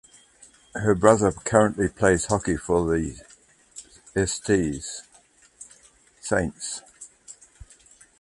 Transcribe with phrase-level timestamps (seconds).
[0.73, 3.21] Her brother currently plays hockey for the
[6.19, 6.81] St.